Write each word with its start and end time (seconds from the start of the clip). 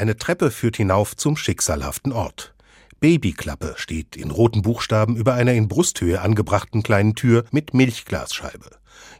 Eine 0.00 0.16
Treppe 0.16 0.50
führt 0.50 0.78
hinauf 0.78 1.14
zum 1.14 1.36
schicksalhaften 1.36 2.12
Ort. 2.12 2.54
Babyklappe 3.00 3.74
steht 3.76 4.16
in 4.16 4.30
roten 4.30 4.62
Buchstaben 4.62 5.14
über 5.14 5.34
einer 5.34 5.52
in 5.52 5.68
Brusthöhe 5.68 6.22
angebrachten 6.22 6.82
kleinen 6.82 7.14
Tür 7.16 7.44
mit 7.50 7.74
Milchglasscheibe. 7.74 8.70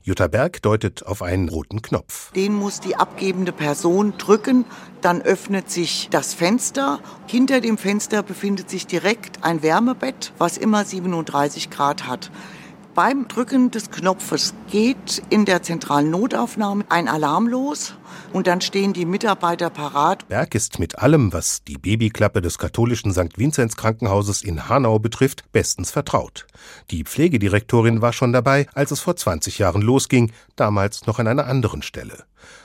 Jutta 0.03 0.27
Berg 0.27 0.62
deutet 0.62 1.04
auf 1.04 1.21
einen 1.21 1.51
roten 1.51 1.82
Knopf. 1.82 2.32
Den 2.32 2.54
muss 2.54 2.80
die 2.80 2.96
abgebende 2.96 3.53
Person 3.53 4.14
drücken, 4.16 4.64
dann 5.03 5.21
öffnet 5.21 5.71
sich 5.71 6.08
das 6.11 6.32
Fenster. 6.32 7.01
Hinter 7.27 7.61
dem 7.61 7.77
Fenster 7.77 8.23
befindet 8.23 8.71
sich 8.71 8.87
direkt 8.87 9.45
ein 9.45 9.62
Wärmebett, 9.62 10.33
was 10.39 10.57
immer 10.57 10.87
37 10.87 11.69
Grad 11.69 12.07
hat. 12.07 12.31
Beim 12.95 13.29
Drücken 13.29 13.70
des 13.70 13.93
Knopfes 13.93 14.52
geht 14.68 15.23
in 15.30 15.45
der 15.45 15.62
zentralen 15.62 16.11
Notaufnahme 16.11 16.84
ein 16.88 17.06
Alarm 17.06 17.46
los 17.46 17.95
und 18.32 18.48
dann 18.48 18.61
stehen 18.61 18.93
die 18.93 19.05
Mitarbeiter 19.05 19.70
parat. 19.70 20.27
Berg 20.27 20.56
ist 20.56 20.80
mit 20.80 20.98
allem, 20.98 21.32
was 21.32 21.62
die 21.62 21.79
Babyklappe 21.79 22.42
des 22.42 22.59
katholischen 22.59 23.12
St. 23.12 23.38
Vinzenz 23.38 23.77
Krankenhauses 23.77 24.42
in 24.42 24.68
Hanau 24.68 24.98
betrifft, 24.98 25.45
bestens 25.52 25.92
vertraut. 25.92 26.48
Die 26.91 27.05
Pflegedirektorin 27.05 28.02
war 28.02 28.12
schon 28.12 28.32
dabei, 28.32 28.66
als 28.74 28.91
es 28.91 28.98
vor 28.98 29.15
20 29.15 29.59
Jahren 29.59 29.82
losging, 29.82 30.32
damals 30.57 31.07
noch 31.07 31.20
an 31.20 31.29
einer 31.29 31.46
anderen 31.46 31.82
Stelle. 31.82 32.24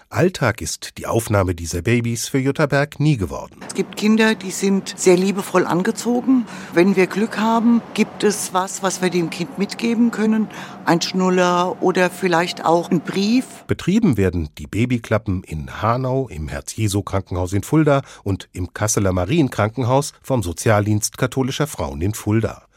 Alltag 0.10 0.62
ist 0.62 0.98
die 1.00 1.08
Aufnahme 1.08 1.56
dieser 1.56 1.82
Babys 1.82 2.28
für 2.28 2.38
Jutta 2.38 2.68
Berg 2.68 3.00
nie 3.00 3.18
geworden. 3.18 3.56
Es 3.68 3.74
gibt 3.74 3.98
Kinder, 3.98 4.36
die 4.36 4.52
sind 4.52 4.94
sehr 4.96 5.18
liebevoll 5.18 5.66
angezogen. 5.66 6.46
Wenn 6.74 6.96
wir 6.96 7.08
Glück 7.08 7.40
haben, 7.40 7.82
gibt 7.96 8.24
es 8.24 8.54
was, 8.54 8.84
was 8.84 9.02
wir 9.02 9.10
dem 9.10 9.32
Kind 9.32 9.58
mitgeben 9.58 10.12
können. 10.12 10.48
Ein 10.86 11.02
Schnuller 11.02 11.82
oder 11.82 12.12
vielleicht 12.12 12.64
auch 12.64 12.92
ein 12.92 13.02
Brief. 13.02 13.46
Betrieben 13.66 14.16
werden 14.16 14.50
die 14.60 14.68
Babyklappen 14.68 15.44
in 15.44 15.82
Hanau, 15.82 16.28
im 16.28 16.50
Herz-Jesu-Krankenhaus 16.50 17.54
in 17.54 17.64
Fulda 17.64 18.04
und 18.24 18.48
im 18.54 18.74
Kasseler 18.74 19.12
Marienkrankenhaus 19.12 20.14
vom 20.22 20.44
Sozialdienst 20.44 21.18
katholischer 21.18 21.68
Frauen 21.68 22.02
in 22.02 22.14
Fulda. 22.14 22.68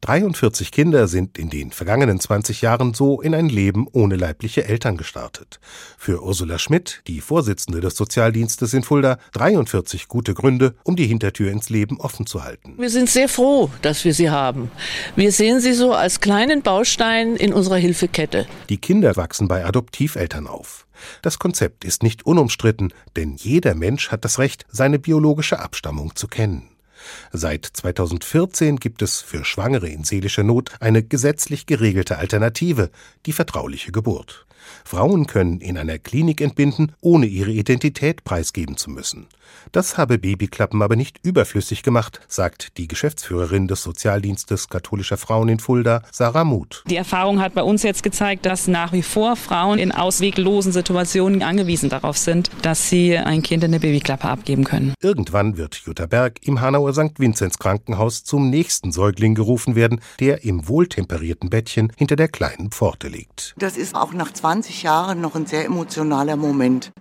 43 0.00 0.70
Kinder 0.70 1.08
sind 1.08 1.38
in 1.38 1.50
den 1.50 1.72
vergangenen 1.72 2.20
20 2.20 2.62
Jahren 2.62 2.94
so 2.94 3.20
in 3.20 3.34
ein 3.34 3.48
Leben 3.48 3.86
ohne 3.92 4.16
leibliche 4.16 4.64
Eltern 4.64 4.96
gestartet. 4.96 5.58
Für 5.98 6.22
Ursula 6.22 6.58
Schmidt, 6.58 7.02
die 7.06 7.20
Vorsitzende 7.20 7.80
des 7.80 7.96
Sozialdienstes 7.96 8.74
in 8.74 8.82
Fulda, 8.82 9.18
43 9.32 10.08
gute 10.08 10.34
Gründe, 10.34 10.74
um 10.84 10.96
die 10.96 11.06
Hintertür 11.06 11.50
ins 11.50 11.70
Leben 11.70 12.00
offen 12.00 12.26
zu 12.26 12.44
halten. 12.44 12.74
Wir 12.78 12.90
sind 12.90 13.08
sehr 13.08 13.28
froh, 13.28 13.70
dass 13.82 14.04
wir 14.04 14.14
sie 14.14 14.30
haben. 14.30 14.70
Wir 15.16 15.32
sehen 15.32 15.60
sie 15.60 15.72
so 15.72 15.92
als 15.92 16.20
kleinen 16.20 16.62
Baustein 16.62 17.36
in 17.36 17.52
unserer 17.52 17.76
Hilfekette. 17.76 18.46
Die 18.68 18.78
Kinder 18.78 19.16
wachsen 19.16 19.48
bei 19.48 19.64
Adoptiveltern 19.64 20.46
auf. 20.46 20.86
Das 21.22 21.38
Konzept 21.38 21.84
ist 21.84 22.02
nicht 22.02 22.26
unumstritten, 22.26 22.92
denn 23.16 23.36
jeder 23.36 23.74
Mensch 23.74 24.10
hat 24.10 24.24
das 24.24 24.38
Recht, 24.38 24.64
seine 24.70 24.98
biologische 24.98 25.60
Abstammung 25.60 26.14
zu 26.16 26.28
kennen. 26.28 26.75
Seit 27.32 27.66
2014 27.66 28.76
gibt 28.76 29.02
es 29.02 29.20
für 29.20 29.44
Schwangere 29.44 29.88
in 29.88 30.04
seelischer 30.04 30.42
Not 30.42 30.70
eine 30.80 31.02
gesetzlich 31.02 31.66
geregelte 31.66 32.18
Alternative, 32.18 32.90
die 33.26 33.32
vertrauliche 33.32 33.92
Geburt. 33.92 34.45
Frauen 34.84 35.26
können 35.26 35.60
in 35.60 35.78
einer 35.78 35.98
Klinik 35.98 36.40
entbinden, 36.40 36.92
ohne 37.00 37.26
ihre 37.26 37.50
Identität 37.50 38.24
preisgeben 38.24 38.76
zu 38.76 38.90
müssen. 38.90 39.26
Das 39.72 39.98
habe 39.98 40.18
Babyklappen 40.18 40.82
aber 40.82 40.96
nicht 40.96 41.20
überflüssig 41.22 41.82
gemacht, 41.82 42.20
sagt 42.28 42.76
die 42.78 42.88
Geschäftsführerin 42.88 43.68
des 43.68 43.82
Sozialdienstes 43.82 44.68
katholischer 44.68 45.16
Frauen 45.16 45.48
in 45.48 45.58
Fulda, 45.58 46.02
Sarah 46.12 46.44
Muth. 46.44 46.82
Die 46.86 46.96
Erfahrung 46.96 47.40
hat 47.40 47.54
bei 47.54 47.62
uns 47.62 47.82
jetzt 47.82 48.02
gezeigt, 48.02 48.46
dass 48.46 48.68
nach 48.68 48.92
wie 48.92 49.02
vor 49.02 49.36
Frauen 49.36 49.78
in 49.78 49.92
ausweglosen 49.92 50.72
Situationen 50.72 51.42
angewiesen 51.42 51.90
darauf 51.90 52.16
sind, 52.16 52.50
dass 52.62 52.88
sie 52.88 53.16
ein 53.16 53.42
Kind 53.42 53.64
in 53.64 53.70
eine 53.70 53.80
Babyklappe 53.80 54.28
abgeben 54.28 54.64
können. 54.64 54.94
Irgendwann 55.02 55.56
wird 55.56 55.74
Jutta 55.84 56.06
Berg 56.06 56.38
im 56.42 56.60
Hanauer 56.60 56.92
St. 56.92 57.18
Vinzenz 57.18 57.58
Krankenhaus 57.58 58.24
zum 58.24 58.50
nächsten 58.50 58.92
Säugling 58.92 59.34
gerufen 59.34 59.74
werden, 59.74 60.00
der 60.20 60.44
im 60.44 60.68
wohltemperierten 60.68 61.50
Bettchen 61.50 61.92
hinter 61.96 62.16
der 62.16 62.28
kleinen 62.28 62.70
Pforte 62.70 63.08
liegt. 63.08 63.54
Das 63.58 63.76
ist 63.76 63.94
auch 63.94 64.12
nach 64.12 64.32
20 64.46 64.84
Jahren 64.84 65.20
noch 65.20 65.34
ein 65.34 65.46
sehr 65.46 65.64
emotionaler 65.64 66.36
Moment. 66.36 66.92